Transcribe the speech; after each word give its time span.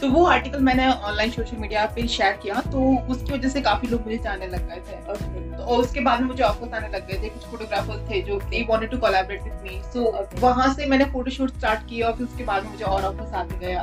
तो 0.00 0.08
वो 0.10 0.24
आर्टिकल 0.26 0.60
मैंने 0.68 0.86
ऑनलाइन 0.88 1.30
सोशल 1.30 1.56
मीडिया 1.60 1.84
पे 1.94 2.06
शेयर 2.08 2.32
किया 2.42 2.60
तो 2.72 2.80
उसकी 3.12 3.32
वजह 3.32 3.48
से 3.48 3.60
काफ़ी 3.68 3.88
लोग 3.88 4.02
मुझे 4.06 4.18
जानने 4.24 4.46
लग 4.46 4.68
गए 4.68 4.80
थे 4.88 4.96
Okay. 5.12 5.42
तो 5.58 5.62
और 5.64 5.78
उसके 5.82 6.00
बाद 6.08 6.20
में 6.20 6.26
मुझे 6.28 6.42
ऑफर्स 6.44 6.72
आने 6.74 6.88
लग 6.88 7.06
गए 7.06 7.18
थे 7.22 7.28
कुछ 7.28 7.46
फोटोग्राफर्स 7.50 8.10
थे 8.10 8.20
जो 8.28 8.38
they 8.50 8.64
wanted 8.68 8.90
to 8.90 8.98
collaborate 9.06 9.42
with 9.42 9.52
me 9.62 9.80
so. 9.94 10.04
वहाँ 10.40 10.72
से 10.74 10.86
मैंने 10.86 11.04
फोटोशूट 11.16 11.50
स्टार्ट 11.58 11.88
किया 11.88 12.06
और 12.08 12.16
फिर 12.16 12.26
उसके 12.26 12.44
बाद 12.50 12.64
में 12.64 12.70
मुझे 12.70 12.84
और 12.84 13.04
ऑफर्स 13.04 13.32
आते 13.42 13.58
गए 13.66 13.74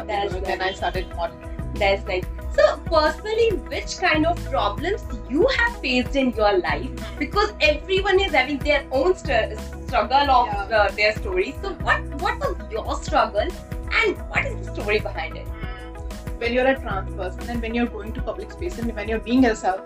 then 0.46 0.62
I 0.62 0.74
started 0.74 1.16
modelling 1.18 1.54
That's 1.80 2.04
nice. 2.08 2.28
So 2.58 2.66
personally, 2.84 3.46
which 3.72 3.94
kind 4.02 4.28
of 4.28 4.38
problems 4.52 5.02
you 5.32 5.48
have 5.56 5.74
faced 5.86 6.16
in 6.22 6.30
your 6.38 6.52
life? 6.60 7.02
Because 7.24 7.50
everyone 7.70 8.22
is 8.26 8.38
having 8.40 8.62
their 8.68 8.78
own 9.00 9.16
st- 9.24 9.58
struggle 9.82 10.32
of 10.36 10.54
Yeah. 10.54 10.78
uh, 10.78 10.86
their 11.00 11.10
story. 11.18 11.48
So 11.66 11.74
what 11.90 12.06
what 12.22 12.46
was 12.46 12.64
your 12.76 12.96
struggle, 13.02 13.52
and 14.04 14.24
what 14.30 14.48
is 14.52 14.56
the 14.62 14.78
story 14.78 15.02
behind 15.10 15.42
it? 15.42 15.52
When 16.40 16.54
you're 16.54 16.68
a 16.68 16.80
trans 16.80 17.14
person 17.16 17.50
and 17.50 17.62
when 17.62 17.74
you're 17.76 17.86
going 17.88 18.12
to 18.14 18.22
public 18.22 18.52
space 18.52 18.78
and 18.80 18.94
when 18.96 19.08
you're 19.08 19.20
being 19.20 19.44
yourself, 19.44 19.82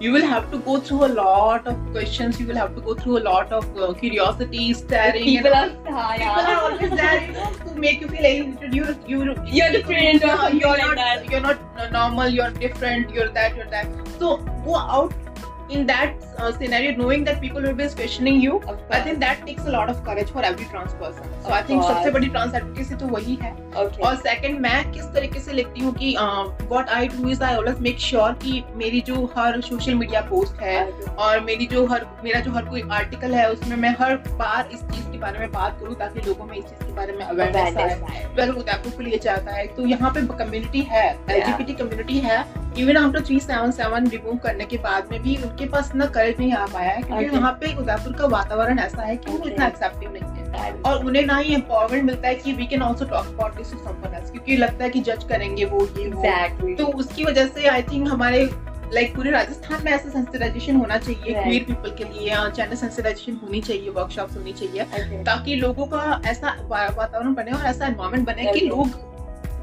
you 0.00 0.12
will 0.12 0.24
have 0.26 0.50
to 0.50 0.58
go 0.58 0.78
through 0.80 1.04
a 1.06 1.12
lot 1.16 1.66
of 1.66 1.76
questions. 1.92 2.38
You 2.40 2.46
will 2.46 2.56
have 2.56 2.74
to 2.74 2.80
go 2.80 2.94
through 2.94 3.18
a 3.18 3.24
lot 3.26 3.52
of 3.52 3.76
uh, 3.78 3.92
curiosity, 3.94 4.72
staring. 4.74 5.24
People 5.24 5.54
are, 5.54 5.70
ah, 5.88 6.12
People 6.12 6.30
are 6.30 6.48
yeah. 6.48 6.60
always 6.60 6.90
there, 6.90 7.20
you 7.26 7.32
know, 7.32 7.52
to 7.68 7.74
make 7.76 8.00
you 8.00 8.08
feel 8.08 8.26
alienated. 8.26 8.74
You're 8.74 8.96
you're 9.06 9.34
You're 9.46 9.70
different 9.72 10.24
or 10.24 10.26
Yeah, 10.26 10.36
something 10.40 10.60
you're 10.60 10.70
like 10.70 10.86
not 10.86 10.96
that. 10.96 11.30
you're 11.30 11.40
not 11.40 11.58
uh, 11.78 11.88
normal. 11.90 12.28
You're 12.28 12.50
different. 12.50 13.10
You're 13.10 13.28
that. 13.30 13.56
You're 13.56 13.70
that. 13.76 13.86
So 14.18 14.36
go 14.64 14.76
out 14.76 15.14
in 15.70 15.86
that 15.86 16.14
uh, 16.38 16.52
scenario, 16.52 16.92
knowing 16.92 17.24
that 17.24 17.40
people 17.40 17.62
will 17.62 17.74
be 17.74 17.88
questioning 17.88 18.40
you. 18.40 18.60
I 18.90 19.00
think 19.00 19.20
that 19.20 19.46
takes 19.46 19.64
a 19.64 19.70
lot 19.70 19.90
of 19.90 20.02
courage 20.04 20.30
for 20.30 20.42
every 20.42 20.66
trans 20.66 20.94
person. 20.94 21.24
So 21.42 21.48
Of 21.48 21.52
I 21.52 21.62
think 21.62 21.82
सबसे 21.82 22.10
बड़ी 22.10 22.28
trans 22.28 22.54
advocacy 22.54 22.98
तो 23.00 23.06
वही 23.08 23.34
है. 23.42 23.52
Okay. 23.74 24.02
और 24.06 24.16
second 24.16 24.60
मैं 24.60 24.90
किस 24.92 25.04
तरीके 25.14 25.40
से 25.40 25.52
लिखती 25.52 25.80
हूँ 25.80 25.92
कि 25.94 26.14
what 26.18 26.88
I 26.88 27.08
do 27.08 27.28
is 27.28 27.42
I 27.44 27.56
always 27.56 27.80
make 27.80 27.98
sure 28.00 28.32
कि 28.44 28.62
मेरी 28.76 29.00
जो 29.08 29.24
हर 29.36 29.60
सोशल 29.60 29.94
मीडिया 29.94 30.20
पोस्ट 30.30 30.62
है 30.62 30.90
और 31.26 31.40
मेरी 31.44 31.66
जो 31.66 31.86
हर 31.86 32.06
मेरा 32.24 32.40
जो 32.40 32.52
हर 32.52 32.64
कोई 32.64 32.82
आर्टिकल 32.98 33.34
है 33.34 33.50
उसमें 33.52 33.76
मैं 33.76 33.94
हर 34.00 34.16
बार 34.16 34.68
इस 34.72 34.80
चीज़ 34.80 35.10
के 35.12 35.18
बारे 35.18 35.38
में 35.38 35.52
बात 35.52 35.78
करूँ 35.80 35.94
ताकि 35.94 36.26
लोगों 36.26 36.46
में 36.46 36.56
इस 36.56 36.64
चीज़ 36.64 36.84
के 36.86 36.92
बारे 36.92 37.12
में 37.12 37.24
अवेयरनेस 37.24 37.76
आए 37.76 37.94
Awareness 37.94 38.10
आए. 38.10 38.48
उदयपुर 38.60 38.92
को 38.92 39.02
लिए 39.02 39.18
जाता 39.18 39.52
है 39.52 39.66
तो 39.76 39.86
यहाँ 39.86 40.10
पे 40.10 40.26
कम्युनिटी 40.36 40.80
है. 40.90 41.06
एलजीबीटी 41.30 41.74
कम्युनिटी 41.74 42.18
है 42.18 42.44
even 42.78 42.96
after 42.96 43.22
three 43.24 43.38
seven 43.40 43.70
seven 43.70 44.06
remove 44.10 44.36
करने 44.44 44.64
के 44.64 44.78
बाद 44.84 45.08
में 45.10 45.20
भी 45.22 45.36
उनके 45.36 45.66
पास 45.66 45.88
इतना 45.88 46.06
करेज 46.24 46.38
नहीं 46.40 46.52
आ 46.52 46.66
पाया 46.66 46.90
है 46.90 47.02
क्योंकि 47.02 47.24
Okay. 47.24 47.36
यहाँ 47.36 47.52
पे 47.60 47.74
उदयपुर 47.82 48.12
का 48.18 48.26
वातावरण 48.36 48.78
ऐसा 48.78 49.02
है 49.02 49.16
कि 49.16 49.30
वो 49.32 49.48
इतना 49.48 49.66
एक्सेप्टिव 49.66 50.12
नहीं 50.12 50.22
है 50.22 50.72
और 50.86 51.04
उन्हें 51.06 51.24
ना 51.26 51.36
ही 51.36 51.54
एम्पावरमेंट 51.54 52.04
मिलता 52.04 52.28
है 52.28 52.34
कि 52.34 52.52
we 52.52 52.66
can 52.66 52.82
also 52.82 53.04
talk 53.04 53.26
about 53.26 53.56
this 53.56 53.70
too 53.72 53.78
क्योंकि 53.78 54.56
लगता 54.56 54.84
है 54.84 54.90
कि 54.90 55.00
जज 55.08 55.24
करेंगे 55.28 55.64
वो 55.64 55.86
ये 55.98 56.08
वो 56.10 56.22
Exactly. 56.22 56.76
तो 56.78 56.86
उसकी 57.02 57.24
वजह 57.24 57.46
से 57.56 57.66
आई 57.68 57.82
थिंक 57.92 58.08
हमारे 58.08 58.44
लाइक 58.94 59.14
पूरे 59.14 59.30
राजस्थान 59.30 59.82
में 59.84 59.90
ऐसा 59.92 60.08
सेंसिटाइजेशन 60.10 60.76
होना 60.76 60.98
चाहिए 60.98 61.32
Right. 61.34 61.44
क्वीर 61.44 61.64
पीपल 61.68 61.94
के 61.98 62.04
लिए 62.12 62.36
जेंडर 62.56 62.74
सेंसिटाइजेशन 62.76 63.38
होनी 63.42 63.60
चाहिए 63.68 63.88
वर्कशॉप्स 63.98 64.36
होनी 64.36 64.52
चाहिए 64.60 64.84
Okay. 64.84 65.24
ताकि 65.26 65.54
लोगों 65.64 65.86
का 65.94 66.20
ऐसा 66.30 66.54
वातावरण 66.68 67.34
बने 67.34 67.52
और 67.58 67.66
ऐसा 67.72 67.86
एनवायरमेंट 67.86 68.26
बने 68.26 68.42
कि 68.44 68.58
Okay. 68.58 68.68
लोग 68.68 69.02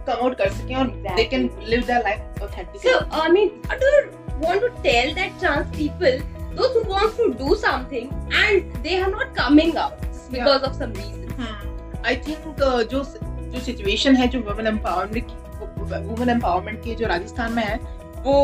कम 0.08 0.24
आउट 0.26 0.38
कर 0.38 0.50
सकें 0.52 0.76
और 0.76 0.88
they 1.16 1.24
can 1.32 1.50
live 1.70 1.84
their 1.88 2.04
life 2.04 2.44
authentically 2.44 2.94
I 3.24 3.30
mean, 3.38 3.50
what 3.70 3.80
do 3.80 3.90
you 3.96 4.04
want 4.44 4.64
to 4.66 4.70
tell 4.86 5.12
that 5.18 5.40
trans 5.42 5.76
people, 5.76 6.22
those 6.59 6.77
who 6.79 6.83
want 6.95 7.17
to 7.23 7.29
do 7.45 7.55
something 7.67 8.13
and 8.43 8.77
they 8.87 8.99
are 9.07 9.11
not 9.17 9.35
coming 9.43 9.77
out 9.85 10.05
just 10.07 10.37
Yeah. 10.37 10.45
because 10.45 10.69
of 10.71 10.79
some 10.83 10.95
reason? 11.03 11.23
I 12.07 12.17
think 12.27 12.55
जो 12.61 12.83
जो 12.95 13.03
situation 13.65 14.17
है 14.17 14.27
जो 14.29 14.41
women 14.49 14.67
empowerment 14.67 15.27
की 15.31 16.01
women 16.09 16.29
empowerment 16.31 16.83
की 16.85 16.95
जो 16.95 17.07
राजस्थान 17.07 17.53
में 17.53 17.63
है 17.63 17.77
वो 18.27 18.37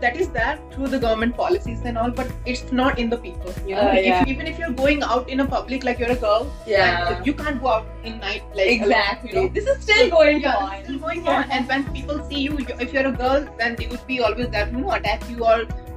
that 0.00 0.16
is 0.20 0.26
that 0.34 0.60
through 0.74 0.86
the 0.86 1.00
government 1.00 1.34
policies 1.36 1.86
and 1.86 1.98
all 1.98 2.10
but 2.18 2.48
it's 2.48 2.72
not 2.72 2.98
in 2.98 3.08
the 3.10 3.14
people 3.24 3.70
you 3.70 3.76
know 3.76 3.82
Uh, 3.82 3.96
yeah. 4.06 4.28
Even 4.28 4.46
if 4.46 4.60
you 4.60 4.66
are 4.66 4.72
going 4.80 5.02
out 5.02 5.28
in 5.30 5.40
a 5.40 5.44
public 5.56 5.84
like 5.84 5.98
you're 6.02 6.14
a 6.14 6.20
girl 6.24 6.46
and 6.82 7.28
you 7.28 7.34
can't 7.40 7.60
go 7.64 7.72
out 7.74 8.06
in 8.10 8.16
night 8.26 8.56
like 8.60 8.70
exactly. 8.74 9.32
alone, 9.32 9.32
you 9.32 9.34
know. 9.38 9.44
This 9.58 9.68
is 9.72 9.82
still 9.86 10.10
going 10.14 10.40
yeah, 10.44 10.56
on. 10.62 10.72
it's 10.78 10.88
still 10.88 10.98
going 11.06 11.28
on. 11.34 11.52
And 11.58 11.72
when 11.74 11.84
people 11.98 12.22
see 12.30 12.44
you, 12.46 12.58
you- 12.62 12.78
if 12.86 12.96
you're 12.96 13.06
a 13.10 13.16
girl, 13.22 13.46
then 13.62 13.76
they 13.82 13.88
would 13.92 14.06
be 14.12 14.18
always 14.28 14.50
there 14.56 14.66
to 14.72 14.84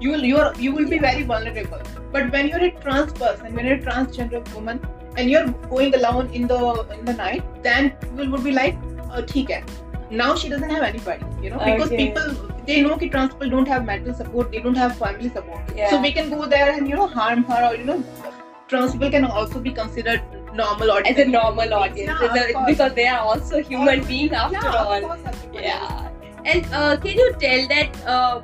you 0.03 0.11
will 0.15 0.25
you 0.31 0.39
are 0.45 0.53
you 0.67 0.73
will 0.79 0.89
be 0.89 0.99
very 0.99 1.23
vulnerable. 1.23 1.83
But 2.13 2.33
when 2.33 2.49
you're 2.49 2.65
a 2.65 2.71
trans 2.87 3.13
person, 3.13 3.55
when 3.55 3.67
you're 3.67 3.79
a 3.79 3.87
transgender 3.87 4.43
woman, 4.55 4.81
and 5.17 5.31
you're 5.31 5.47
going 5.75 5.95
alone 5.95 6.31
in 6.33 6.47
the 6.47 6.61
in 6.99 7.05
the 7.05 7.15
night, 7.15 7.63
then 7.63 7.91
people 8.03 8.31
would 8.31 8.45
be 8.45 8.53
like, 8.53 8.79
oh, 9.11 9.23
okay. 9.23 9.63
Now 10.11 10.35
she 10.35 10.49
doesn't 10.49 10.71
have 10.71 10.83
anybody, 10.83 11.25
you 11.43 11.51
know, 11.51 11.59
because 11.59 11.91
okay. 11.91 12.07
people 12.07 12.51
they 12.67 12.81
know 12.83 12.97
that 12.97 13.11
trans 13.13 13.33
people 13.33 13.51
don't 13.51 13.69
have 13.75 13.87
mental 13.87 14.15
support, 14.15 14.51
they 14.53 14.61
don't 14.61 14.81
have 14.83 14.97
family 14.99 15.31
support. 15.31 15.75
Yeah. 15.77 15.91
So 15.91 16.01
we 16.01 16.13
can 16.13 16.31
go 16.31 16.47
there 16.47 16.71
and 16.73 16.89
you 16.89 16.97
know 16.97 17.07
harm 17.07 17.45
her 17.45 17.65
or 17.71 17.75
you 17.77 17.85
know 17.85 18.05
trans 18.69 18.93
people 18.93 19.11
can 19.11 19.25
also 19.25 19.61
be 19.61 19.73
considered 19.73 20.23
normal 20.63 20.93
audience. 20.97 21.19
As 21.19 21.27
a 21.27 21.31
normal 21.31 21.75
audience, 21.75 22.21
yeah, 22.21 22.63
a, 22.63 22.67
because 22.67 22.93
they 22.95 23.07
are 23.07 23.21
also 23.21 23.63
human 23.63 24.05
beings 24.05 24.33
after 24.33 24.57
yeah, 24.57 24.85
all. 24.85 25.19
yeah. 25.53 26.09
And 26.45 26.67
uh, 26.73 26.97
can 26.97 27.23
you 27.23 27.33
tell 27.47 27.69
that? 27.69 28.05
Uh, 28.17 28.43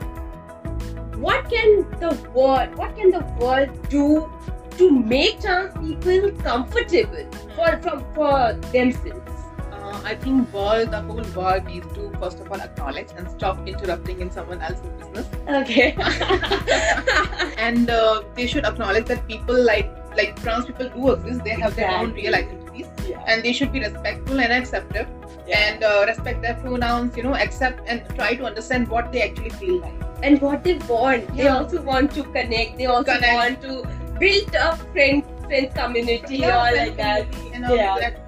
what 1.20 1.48
can 1.50 1.86
the 2.00 2.14
world, 2.34 2.74
what 2.76 2.96
can 2.96 3.10
the 3.10 3.20
world 3.40 3.88
do 3.88 4.30
to 4.78 4.90
make 4.90 5.40
trans 5.40 5.74
people 5.78 6.30
comfortable 6.42 7.26
for 7.56 7.78
from 7.82 8.04
for 8.14 8.52
themselves? 8.72 9.32
Uh, 9.72 10.00
I 10.04 10.14
think 10.14 10.52
world, 10.52 10.90
the 10.90 11.00
whole 11.02 11.24
world 11.36 11.64
needs 11.64 11.86
to 11.94 12.10
first 12.20 12.40
of 12.40 12.50
all 12.52 12.60
acknowledge 12.60 13.08
and 13.16 13.30
stop 13.30 13.66
interrupting 13.66 14.20
in 14.20 14.30
someone 14.30 14.60
else's 14.60 14.86
business, 14.98 15.26
Okay. 15.48 15.96
and 17.58 17.90
uh, 17.90 18.22
they 18.34 18.46
should 18.46 18.64
acknowledge 18.64 19.06
that 19.06 19.26
people 19.26 19.60
like 19.64 19.90
like 20.16 20.40
trans 20.42 20.66
people 20.66 20.88
do 20.90 21.10
exist. 21.12 21.44
They 21.44 21.50
have 21.50 21.76
their 21.76 21.90
own 21.90 22.10
Exactly. 22.10 22.22
real 22.22 22.34
identities, 22.34 22.86
yeah. 23.08 23.22
and 23.26 23.42
they 23.42 23.52
should 23.52 23.72
be 23.72 23.80
respectful 23.80 24.40
and 24.40 24.52
acceptive, 24.52 25.06
Yeah. 25.46 25.58
and 25.58 25.84
uh, 25.84 26.04
respect 26.06 26.42
their 26.42 26.54
pronouns. 26.54 27.16
You 27.16 27.22
know, 27.24 27.34
accept 27.34 27.82
and 27.86 28.02
try 28.16 28.34
to 28.34 28.44
understand 28.44 28.88
what 28.88 29.12
they 29.12 29.22
actually 29.22 29.50
feel 29.50 29.80
like. 29.80 29.94
And 30.22 30.40
what 30.40 30.62
they 30.64 30.74
want. 30.88 31.28
They 31.36 31.44
Yeah. 31.44 31.56
also 31.56 31.82
want 31.82 32.14
to 32.14 32.22
connect. 32.36 32.78
They 32.78 32.86
also 32.86 33.12
Connect. 33.12 33.34
want 33.34 33.60
to 33.62 33.82
build 34.20 34.54
a 34.62 34.70
friend 34.94 35.34
friend 35.44 35.68
community 35.74 36.38
Yeah, 36.38 36.56
or 36.62 36.72
like 36.76 36.96
that. 36.96 37.36
and 37.54 37.66
all 37.66 37.76
Yeah. 37.76 38.00
that. 38.00 38.24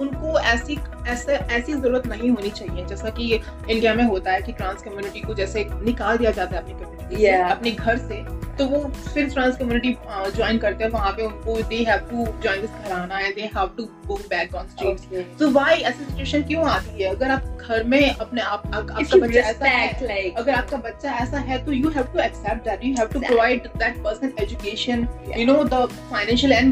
उनको 0.00 0.38
ऐसी 0.38 0.78
ऐसे 1.08 1.34
ऐसी 1.56 1.72
ज़रूरत 1.72 2.06
नहीं 2.06 2.30
होनी 2.30 2.50
चाहिए 2.50 2.84
जैसा 2.86 3.10
कि 3.18 3.26
इंडिया 3.34 3.94
में 3.94 4.02
होता 4.04 4.32
है 4.32 4.40
कि 4.42 4.52
ट्रांस 4.52 4.82
कम्युनिटी 4.82 5.20
को 5.20 5.34
जैसे 5.34 5.64
निकाल 5.82 6.16
दिया 6.18 6.30
जाता 6.38 6.56
है 6.56 6.62
अपनी 6.62 6.74
कम्युनिटी 6.74 7.16
से 7.16 7.22
Yeah. 7.22 7.50
अपने 7.52 7.70
घर 7.70 7.96
से 8.08 8.24
तो 8.58 8.64
वो 8.66 8.78
फिर 9.14 9.28
ट्रांस 9.30 9.56
कम्युनिटी 9.56 9.96
ज्वाइन 10.36 10.58
करते 10.58 10.84
हैं 10.84 10.90
वहाँ 10.90 11.12
पे 11.12 11.22
उनको 11.22 11.56
they 11.68 11.82
have 11.88 11.98
to 12.10 12.24
join 12.42 12.60
this 12.60 12.70
gharana 12.70 13.16
है 13.16 13.32
they 13.32 13.50
have 13.56 13.74
to 13.76 13.84
go 14.06 14.16
back 14.30 14.54
on 14.54 14.68
street. 14.68 15.36
तो 15.38 15.50
वाई 15.50 15.80
ऐसी 15.80 16.04
सिचुएशन 16.04 16.42
क्यों 16.42 16.64
आती 16.70 17.02
है 17.02 17.10
अगर 17.10 17.30
आप 17.30 17.52
घर 17.68 17.84
में 17.84 18.14
अपने 18.14 18.40
आप 18.40 18.62
आपका 18.74 19.16
बच्चा 19.20 19.40
ऐसा 19.40 19.68
है 19.68 20.30
अगर 20.30 20.52
आपका 20.54 20.76
बच्चा 20.88 21.12
ऐसा 21.22 21.38
है 21.48 21.64
तो 21.66 21.72
you 21.72 21.88
have 21.96 22.04
to 22.12 22.18
accept 22.20 22.64
that 22.64 22.84
you 22.84 22.94
have 22.98 23.08
to. 23.12 23.20
Provide 23.20 23.66
that 23.76 24.02
person 24.04 24.32
education 24.42 25.06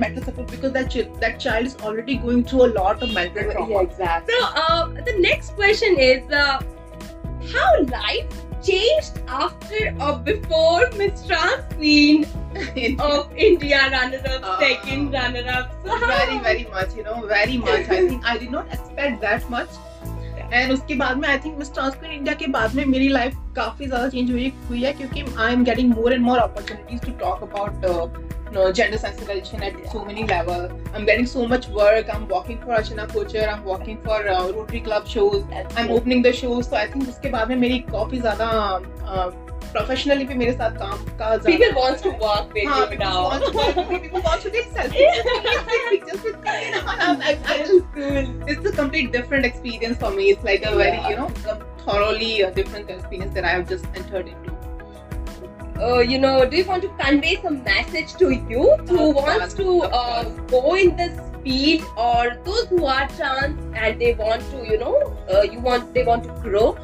mental 0.00 0.22
support 0.26 0.50
because 0.52 0.72
that 0.72 0.88
ch- 0.94 1.08
that 1.22 1.38
child 1.40 1.66
is 1.66 1.76
already 1.88 2.14
going 2.16 2.42
through 2.44 2.62
a 2.66 2.70
lot 2.78 3.02
of 3.02 3.12
mental 3.18 3.50
trauma 3.50 3.74
Yeah, 3.74 3.82
exactly. 3.82 4.34
So, 4.34 4.46
uh, 4.62 4.86
the 5.08 5.14
next 5.24 5.54
question 5.60 5.98
is 6.06 6.34
uh, 6.40 6.60
how 7.52 7.68
life 7.92 8.36
changed 8.64 9.20
after 9.28 9.80
or 10.00 10.12
before 10.18 10.90
Miss 10.96 11.26
Trans 11.26 11.64
Queen 11.74 12.26
of 12.98 13.32
India 13.36 13.80
runner-up, 13.92 14.44
Uh, 14.44 14.58
second 14.60 15.12
runner-up? 15.12 15.72
So, 15.86 15.98
very 16.06 16.38
very 16.38 16.66
much 16.76 16.94
you 16.96 17.04
know 17.04 17.16
very 17.26 17.58
much 17.58 17.90
i 17.90 18.06
think 18.08 18.24
i 18.26 18.38
did 18.38 18.52
not 18.52 18.78
expect 18.78 19.20
that 19.22 19.50
much 19.50 19.82
and 20.52 20.72
उसके 20.72 20.94
बाद 20.94 21.16
में 21.18 21.28
I 21.28 21.38
think 21.44 21.56
Miss 21.58 21.72
Transparent 21.74 22.18
India 22.18 22.34
के 22.34 22.46
बाद 22.56 22.74
में 22.74 22.84
मेरी 22.86 23.08
life 23.08 23.36
काफ़ी 23.56 23.86
ज़्यादा 23.86 24.08
change 24.08 24.30
हुई 24.30 24.52
हुई 24.68 24.82
है 24.82 24.92
क्योंकि 24.92 25.24
I 25.38 25.52
am 25.52 25.64
getting 25.64 25.94
more 25.94 26.12
and 26.12 26.22
more 26.22 26.38
opportunities 26.38 27.00
to 27.02 27.12
talk 27.20 27.42
about 27.42 27.80
know, 28.54 28.72
gender 28.72 28.98
sensitization 28.98 29.62
at 29.62 29.92
so 29.92 30.04
many 30.04 30.26
levels. 30.26 30.72
I'm 30.94 31.04
getting 31.04 31.26
so 31.26 31.46
much 31.46 31.68
work. 31.68 32.12
I'm 32.14 32.26
working 32.28 32.58
for 32.58 32.68
Archana 32.80 33.06
Kochhar. 33.08 33.48
I'm 33.52 33.64
working 33.64 34.00
for 34.02 34.18
uh, 34.26 34.50
Rotary 34.50 34.80
Club 34.80 35.06
shows. 35.06 35.44
I'm 35.76 35.90
opening 35.90 36.22
the 36.22 36.32
shows. 36.32 36.68
So 36.68 36.76
I 36.76 36.86
think 36.90 37.08
इसके 37.08 37.30
बाद 37.30 37.48
में 37.48 37.56
मेरी 37.56 37.78
काफी 37.90 38.20
ज़्यादा 38.20 38.50
uh, 39.14 39.30
professionally 39.74 40.24
भी 40.24 40.34
मेरे 40.34 40.52
People 41.44 41.72
wants 41.76 42.02
to 42.02 42.10
people 42.54 42.80
with 42.80 42.90
to 42.90 42.98
now. 42.98 43.20
People 43.38 43.60
wants 43.60 43.74
to 43.74 43.82
people 43.88 44.20
wants 44.26 44.44
to 44.44 44.50
take 44.50 44.66
selfies 44.76 46.04
just 46.10 46.26
It's 48.52 48.66
a 48.70 48.76
complete 48.80 49.12
different 49.12 49.44
experience 49.50 49.98
for 50.04 50.10
me. 50.18 50.30
It's 50.34 50.44
like 50.50 50.68
a 50.72 50.76
very, 50.82 51.00
you 51.10 51.16
know, 51.22 51.28
thoroughly 51.86 52.32
uh, 52.44 52.50
different 52.60 52.94
experience 52.98 53.34
that 53.38 53.44
I 53.44 53.56
have 53.56 53.68
just 53.74 54.02
entered 54.02 54.28
into. 54.34 54.53
Uh, 55.80 55.98
you 55.98 56.18
know, 56.18 56.48
do 56.48 56.56
you 56.56 56.64
want 56.64 56.82
to 56.82 56.88
convey 57.00 57.36
some 57.42 57.62
message 57.64 58.14
to 58.14 58.30
youth 58.30 58.88
who 58.88 59.10
wants 59.10 59.54
to 59.54 59.82
uh, 59.82 60.22
go 60.48 60.74
in 60.76 60.96
this 60.96 61.18
field 61.42 61.84
or 61.96 62.36
those 62.44 62.66
who 62.68 62.84
are 62.86 63.08
trans 63.08 63.60
and 63.74 64.00
they 64.00 64.14
want 64.14 64.40
to, 64.50 64.64
you 64.64 64.78
know, 64.78 65.16
uh, 65.32 65.42
you 65.42 65.58
want 65.60 65.92
they 65.92 66.04
want 66.04 66.22
to 66.24 66.30
grow 66.40 66.76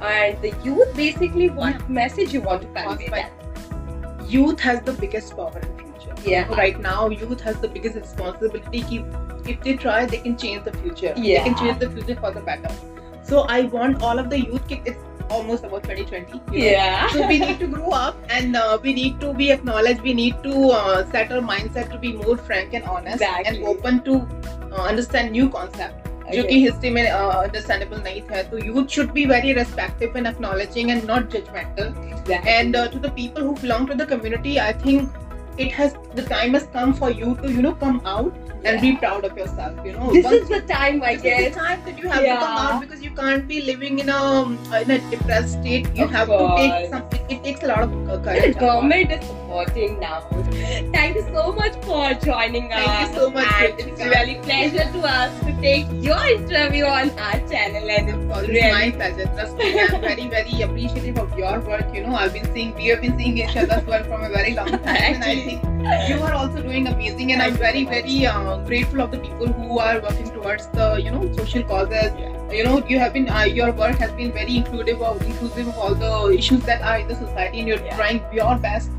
and 0.00 0.40
the 0.40 0.54
youth 0.64 0.94
basically 0.96 1.50
what 1.50 1.90
message 1.90 2.32
you 2.32 2.40
want 2.40 2.62
to 2.62 2.68
convey 2.68 3.08
that? 3.08 3.32
Youth 4.26 4.60
has 4.60 4.80
the 4.82 4.92
biggest 4.92 5.36
power 5.36 5.58
in 5.58 5.76
future. 5.78 6.14
Yeah. 6.24 6.46
Right 6.54 6.78
now, 6.78 7.08
youth 7.08 7.40
has 7.40 7.58
the 7.60 7.68
biggest 7.68 7.96
responsibility. 7.96 8.82
Ki 8.82 9.04
if 9.46 9.60
they 9.62 9.76
try, 9.76 10.04
they 10.06 10.18
can 10.18 10.36
change 10.36 10.64
the 10.64 10.72
future. 10.74 11.14
Yeah. 11.16 11.42
They 11.42 11.50
can 11.50 11.58
change 11.58 11.78
the 11.80 11.90
future 11.90 12.20
for 12.20 12.30
the 12.30 12.40
better. 12.40 12.70
So 13.22 13.40
I 13.42 13.62
want 13.62 14.02
all 14.02 14.18
of 14.18 14.30
the 14.30 14.38
youth. 14.38 14.62
It's 14.70 15.02
almost 15.29 15.63
about 15.63 15.83
2020. 15.83 16.31
you 16.31 16.39
know. 16.39 16.53
Yeah. 16.53 17.07
so 17.09 17.27
we 17.27 17.39
need 17.39 17.59
to 17.59 17.67
grow 17.67 17.89
up 17.89 18.17
and 18.29 18.55
uh, 18.55 18.77
we 18.83 18.93
need 18.93 19.19
to 19.21 19.33
be 19.33 19.51
acknowledged 19.51 20.01
we 20.01 20.13
need 20.13 20.41
to 20.43 20.69
uh, 20.71 21.09
set 21.11 21.31
our 21.31 21.41
mindset 21.41 21.91
to 21.91 21.97
be 21.97 22.13
more 22.13 22.37
frank 22.37 22.73
and 22.73 22.83
honest 22.83 23.21
Exactly. 23.21 23.57
and 23.57 23.65
open 23.73 24.01
to 24.09 24.17
uh, 24.71 24.81
understand 24.93 25.31
new 25.31 25.49
concept 25.59 25.99
जो 26.33 26.43
कि 26.43 26.59
history 26.63 26.89
में 26.89 27.01
understandable 27.03 27.97
नहीं 28.03 28.21
था 28.27 28.41
तो 28.51 28.57
youth 28.65 28.85
should 28.95 29.11
be 29.13 29.25
very 29.31 29.51
respective 29.53 30.17
and 30.17 30.27
acknowledging 30.27 30.89
and 30.91 31.03
not 31.09 31.29
judgemental 31.31 31.89
Exactly. 32.13 32.53
and 32.53 32.75
uh, 32.81 32.83
to 32.93 33.01
the 33.05 33.11
people 33.17 33.43
who 33.47 33.55
belong 33.63 33.87
to 33.89 33.97
the 34.01 34.05
community 34.11 34.53
i 34.65 34.71
think 34.85 35.17
it 35.58 35.72
has 35.72 35.94
the 36.14 36.22
time 36.22 36.54
has 36.54 36.66
come 36.72 36.92
for 36.94 37.10
you 37.10 37.34
to 37.42 37.50
you 37.52 37.62
know 37.62 37.74
come 37.74 38.00
out 38.04 38.34
and 38.64 38.80
be 38.80 38.96
proud 38.96 39.24
of 39.24 39.36
yourself 39.36 39.84
you 39.86 39.92
know 39.92 40.12
this 40.12 40.24
Once 40.24 40.42
is 40.42 40.48
the 40.48 40.60
time 40.72 41.02
I 41.02 41.12
is 41.12 41.22
the 41.22 41.50
time 41.58 41.84
that 41.84 41.98
you 41.98 42.08
have 42.08 42.22
to 42.22 42.34
come 42.44 42.58
out 42.66 42.80
because 42.80 43.02
you 43.02 43.10
can't 43.12 43.46
be 43.48 43.60
living 43.62 43.98
in 43.98 44.08
a 44.08 44.22
in 44.82 44.90
a 44.90 44.98
depressed 45.10 45.60
state. 45.60 45.88
You 45.94 46.04
Of 46.04 46.10
have 46.10 46.28
to 46.28 46.38
course. 46.38 46.60
take 46.60 46.90
some. 46.90 47.08
It, 47.28 47.44
takes 47.44 47.62
a 47.62 47.66
lot 47.66 47.82
of 47.82 48.08
uh, 48.08 48.16
The 48.16 48.22
courage. 48.22 48.58
government 48.58 49.12
is 49.12 49.26
supporting 49.26 50.00
now. 50.00 50.20
Thank 50.92 51.16
you 51.16 51.22
so 51.22 51.52
much 51.52 51.74
for 51.84 52.14
joining 52.14 52.72
us. 52.72 52.84
Thank 52.84 53.08
you 53.08 53.14
so 53.18 53.30
much, 53.30 53.52
And 53.60 53.80
it's 53.80 54.00
really 54.00 54.36
pleasure 54.36 54.90
to 54.92 55.00
us 55.00 55.40
to 55.40 55.52
take 55.60 55.86
your 55.92 56.24
interview 56.26 56.84
on 56.84 57.10
our 57.18 57.38
channel 57.48 57.90
and 57.90 58.08
it's 58.08 58.38
It's 58.38 58.48
really 58.48 58.72
my 58.72 58.90
pleasure. 58.92 59.26
Trust 59.34 59.56
me, 59.56 59.78
I'm 59.78 60.00
very, 60.00 60.28
very 60.28 60.62
appreciative 60.62 61.18
of 61.18 61.38
your 61.38 61.60
work. 61.60 61.94
You 61.94 62.06
know, 62.06 62.14
I've 62.14 62.32
been 62.32 62.50
seeing, 62.54 62.74
we 62.74 62.86
have 62.86 63.02
been 63.02 63.18
seeing 63.18 63.38
each 63.38 63.56
other's 63.56 63.84
work 63.86 64.06
from 64.06 64.22
a 64.24 64.30
very 64.30 64.54
long 64.54 64.70
time, 64.70 64.86
and 64.86 65.24
I 65.24 65.36
think 65.44 65.62
you 66.08 66.22
are 66.22 66.32
also 66.32 66.62
doing 66.62 66.86
amazing. 66.86 67.32
And 67.32 67.42
I'm 67.42 67.54
very, 67.54 67.84
so 67.84 67.90
very 67.90 68.26
uh, 68.26 68.58
grateful 68.64 69.02
of 69.02 69.10
the 69.10 69.18
people 69.18 69.48
who 69.48 69.78
are 69.78 70.00
working 70.00 70.30
towards 70.30 70.66
the, 70.68 70.94
you 70.96 71.10
know, 71.10 71.30
social 71.36 71.62
causes. 71.62 72.37
You 72.50 72.64
know, 72.64 72.82
you 72.88 72.98
have 72.98 73.12
been, 73.12 73.28
uh, 73.28 73.42
your 73.42 73.72
work 73.72 73.96
has 73.96 74.10
been 74.12 74.32
very 74.32 74.56
inclusive 74.56 75.02
of 75.02 75.20
inclusive 75.22 75.68
of 75.68 75.78
all 75.78 75.94
the 75.94 76.36
issues 76.36 76.62
that 76.64 76.80
are 76.82 76.98
in 76.98 77.06
the 77.06 77.14
society, 77.14 77.58
and 77.60 77.68
you're 77.68 77.84
Yeah. 77.84 77.96
trying 77.96 78.22
your 78.32 78.56
best 78.56 78.90